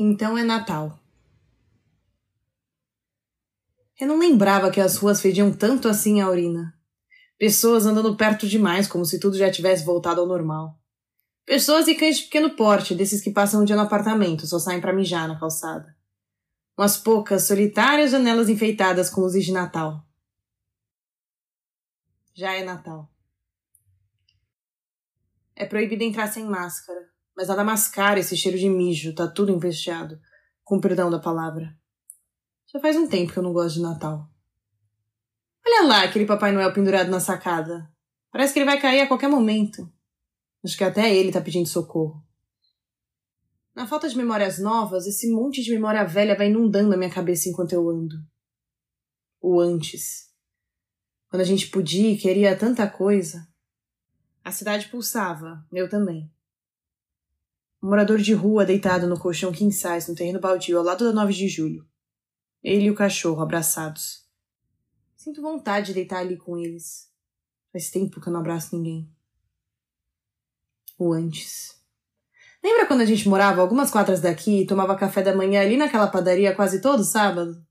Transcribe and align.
Então 0.00 0.38
é 0.38 0.44
Natal. 0.44 0.96
Eu 4.00 4.06
não 4.06 4.18
lembrava 4.18 4.70
que 4.70 4.80
as 4.80 4.96
ruas 4.96 5.20
fediam 5.20 5.52
tanto 5.52 5.88
assim 5.88 6.20
a 6.20 6.30
urina. 6.30 6.72
Pessoas 7.36 7.84
andando 7.84 8.16
perto 8.16 8.46
demais, 8.46 8.86
como 8.86 9.04
se 9.04 9.18
tudo 9.18 9.36
já 9.36 9.50
tivesse 9.50 9.84
voltado 9.84 10.20
ao 10.20 10.26
normal. 10.26 10.78
Pessoas 11.44 11.88
e 11.88 11.96
cães 11.96 12.18
de 12.18 12.24
pequeno 12.24 12.50
porte, 12.50 12.94
desses 12.94 13.20
que 13.20 13.32
passam 13.32 13.58
o 13.58 13.62
um 13.62 13.66
dia 13.66 13.74
no 13.74 13.82
apartamento, 13.82 14.46
só 14.46 14.60
saem 14.60 14.80
para 14.80 14.92
mijar 14.92 15.26
na 15.26 15.38
calçada. 15.38 15.97
Umas 16.78 16.96
poucas, 16.96 17.48
solitárias 17.48 18.12
janelas 18.12 18.48
enfeitadas 18.48 19.10
com 19.10 19.20
luzes 19.20 19.44
de 19.44 19.52
Natal. 19.52 20.06
Já 22.32 22.54
é 22.54 22.64
Natal. 22.64 23.10
É 25.56 25.66
proibido 25.66 26.04
entrar 26.04 26.28
sem 26.28 26.44
máscara 26.44 27.08
mas 27.38 27.46
nada 27.46 27.62
mascara 27.62 28.18
esse 28.18 28.36
cheiro 28.36 28.58
de 28.58 28.68
mijo, 28.68 29.14
tá 29.14 29.28
tudo 29.28 29.52
empesteado, 29.52 30.20
com 30.64 30.80
perdão 30.80 31.08
da 31.08 31.20
palavra. 31.20 31.72
Já 32.66 32.80
faz 32.80 32.96
um 32.96 33.06
tempo 33.06 33.32
que 33.32 33.38
eu 33.38 33.44
não 33.44 33.52
gosto 33.52 33.76
de 33.76 33.82
Natal. 33.82 34.28
Olha 35.64 35.86
lá 35.86 36.02
aquele 36.02 36.26
Papai 36.26 36.50
Noel 36.50 36.72
pendurado 36.72 37.08
na 37.10 37.20
sacada. 37.20 37.88
Parece 38.32 38.52
que 38.52 38.58
ele 38.58 38.66
vai 38.66 38.80
cair 38.80 39.02
a 39.02 39.06
qualquer 39.06 39.28
momento. 39.28 39.88
Acho 40.64 40.76
que 40.76 40.82
até 40.82 41.14
ele 41.14 41.30
tá 41.30 41.40
pedindo 41.40 41.68
socorro. 41.68 42.20
Na 43.78 43.86
falta 43.86 44.08
de 44.08 44.16
memórias 44.16 44.58
novas, 44.58 45.06
esse 45.06 45.30
monte 45.30 45.62
de 45.62 45.70
memória 45.70 46.04
velha 46.04 46.36
vai 46.36 46.48
inundando 46.48 46.92
a 46.92 46.96
minha 46.96 47.08
cabeça 47.08 47.48
enquanto 47.48 47.74
eu 47.74 47.88
ando. 47.88 48.16
O 49.40 49.60
antes. 49.60 50.34
Quando 51.30 51.42
a 51.42 51.44
gente 51.44 51.68
podia 51.68 52.10
e 52.10 52.18
queria 52.18 52.58
tanta 52.58 52.90
coisa. 52.90 53.48
A 54.42 54.50
cidade 54.50 54.88
pulsava, 54.88 55.64
eu 55.72 55.88
também. 55.88 56.28
Um 57.80 57.90
morador 57.90 58.18
de 58.18 58.34
rua 58.34 58.66
deitado 58.66 59.06
no 59.06 59.16
colchão 59.16 59.52
king 59.52 59.72
size 59.72 60.10
no 60.10 60.16
terreno 60.16 60.40
baldio 60.40 60.76
ao 60.76 60.84
lado 60.84 61.04
da 61.04 61.12
9 61.12 61.32
de 61.32 61.46
julho. 61.46 61.88
Ele 62.60 62.86
e 62.86 62.90
o 62.90 62.96
cachorro 62.96 63.40
abraçados. 63.40 64.28
Sinto 65.14 65.40
vontade 65.40 65.86
de 65.86 65.94
deitar 65.94 66.18
ali 66.18 66.36
com 66.36 66.58
eles. 66.58 67.08
Faz 67.72 67.92
tempo 67.92 68.20
que 68.20 68.28
eu 68.28 68.32
não 68.32 68.40
abraço 68.40 68.74
ninguém. 68.76 69.08
O 70.98 71.12
antes. 71.12 71.77
Lembra 72.62 72.86
quando 72.86 73.00
a 73.00 73.04
gente 73.04 73.28
morava 73.28 73.60
algumas 73.60 73.90
quadras 73.90 74.20
daqui 74.20 74.62
e 74.62 74.66
tomava 74.66 74.96
café 74.96 75.22
da 75.22 75.34
manhã 75.34 75.62
ali 75.62 75.76
naquela 75.76 76.08
padaria 76.08 76.54
quase 76.54 76.80
todo 76.80 77.04
sábado? 77.04 77.62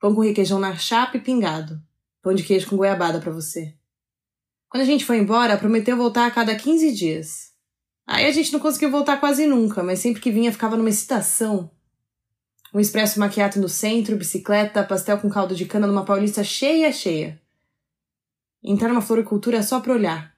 Pão 0.00 0.14
com 0.14 0.20
requeijão 0.20 0.58
na 0.58 0.76
chapa 0.76 1.16
e 1.16 1.20
pingado. 1.20 1.80
Pão 2.22 2.34
de 2.34 2.42
queijo 2.42 2.68
com 2.68 2.76
goiabada 2.76 3.20
para 3.20 3.32
você. 3.32 3.74
Quando 4.68 4.82
a 4.82 4.86
gente 4.86 5.04
foi 5.04 5.18
embora, 5.18 5.56
prometeu 5.56 5.96
voltar 5.96 6.26
a 6.26 6.30
cada 6.30 6.54
15 6.54 6.92
dias. 6.92 7.52
Aí 8.06 8.26
a 8.26 8.32
gente 8.32 8.52
não 8.52 8.60
conseguiu 8.60 8.90
voltar 8.90 9.18
quase 9.18 9.46
nunca, 9.46 9.82
mas 9.82 9.98
sempre 9.98 10.20
que 10.20 10.30
vinha 10.30 10.52
ficava 10.52 10.76
numa 10.76 10.88
excitação. 10.88 11.70
Um 12.72 12.80
expresso 12.80 13.18
maquiato 13.18 13.58
no 13.58 13.68
centro, 13.68 14.16
bicicleta, 14.16 14.84
pastel 14.84 15.18
com 15.18 15.30
caldo 15.30 15.54
de 15.54 15.64
cana 15.64 15.86
numa 15.86 16.04
paulista 16.04 16.44
cheia, 16.44 16.92
cheia. 16.92 17.40
Entrar 18.62 18.88
numa 18.88 19.00
floricultura 19.00 19.62
só 19.62 19.80
pra 19.80 19.94
olhar. 19.94 20.35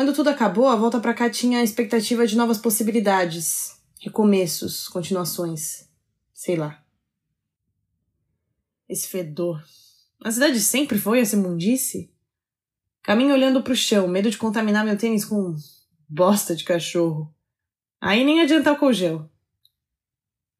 Quando 0.00 0.14
tudo 0.14 0.30
acabou, 0.30 0.66
a 0.66 0.76
volta 0.76 0.98
para 0.98 1.12
cá 1.12 1.28
tinha 1.28 1.58
a 1.58 1.62
expectativa 1.62 2.26
de 2.26 2.34
novas 2.34 2.56
possibilidades, 2.56 3.78
recomeços, 4.00 4.88
continuações. 4.88 5.90
Sei 6.32 6.56
lá. 6.56 6.82
Esse 8.88 9.06
fedor. 9.08 9.62
A 10.24 10.30
cidade 10.30 10.58
sempre 10.58 10.96
foi 10.96 11.20
essa 11.20 11.36
mundice? 11.36 12.10
Caminho 13.02 13.34
olhando 13.34 13.62
pro 13.62 13.76
chão, 13.76 14.08
medo 14.08 14.30
de 14.30 14.38
contaminar 14.38 14.86
meu 14.86 14.96
tênis 14.96 15.22
com 15.22 15.54
Bosta 16.08 16.56
de 16.56 16.64
cachorro. 16.64 17.30
Aí 18.00 18.24
nem 18.24 18.40
adianta 18.40 18.72
o 18.82 18.92
gel. 18.94 19.30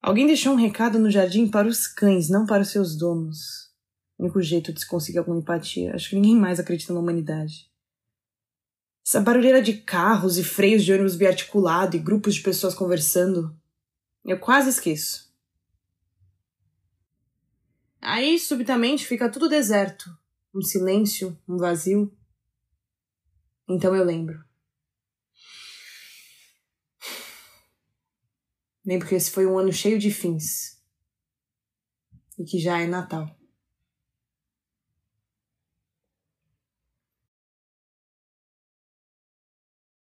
Alguém 0.03 0.27
deixou 0.27 0.53
um 0.53 0.57
recado 0.57 0.99
no 0.99 1.11
jardim 1.11 1.49
para 1.49 1.67
os 1.67 1.89
cães, 1.89 2.29
não 2.29 2.45
para 2.45 2.61
os 2.61 2.69
seus 2.69 2.95
donos. 2.95 3.71
O 4.19 4.25
único 4.25 4.43
jeito 4.43 4.71
de 4.71 4.81
se 4.81 4.87
conseguir 4.87 5.17
alguma 5.17 5.39
empatia. 5.39 5.95
Acho 5.95 6.11
que 6.11 6.17
ninguém 6.17 6.37
mais 6.37 6.61
acredita 6.61 6.93
na 6.93 7.01
humanidade. 7.01 7.71
Essa 9.11 9.21
barulheira 9.21 9.61
de 9.61 9.75
carros 9.75 10.39
e 10.39 10.45
freios 10.45 10.85
de 10.85 10.93
ônibus 10.93 11.17
biarticulado 11.17 11.97
e 11.97 11.99
grupos 11.99 12.37
de 12.37 12.43
pessoas 12.43 12.77
conversando. 12.77 13.53
Eu 14.25 14.39
quase 14.39 14.71
esqueço. 14.71 15.35
Aí, 18.01 18.39
subitamente, 18.39 19.05
fica 19.05 19.29
tudo 19.29 19.49
deserto. 19.49 20.17
Um 20.55 20.63
silêncio, 20.63 21.37
um 21.49 21.57
vazio. 21.57 22.17
Então 23.69 23.97
eu 23.97 24.05
lembro. 24.05 24.45
Lembro 28.87 29.09
que 29.09 29.17
esse 29.17 29.33
foi 29.33 29.45
um 29.45 29.59
ano 29.59 29.73
cheio 29.73 29.99
de 29.99 30.13
fins. 30.13 30.81
E 32.39 32.45
que 32.45 32.61
já 32.61 32.79
é 32.79 32.87
Natal. 32.87 33.40